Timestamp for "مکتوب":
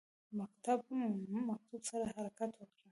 0.37-1.77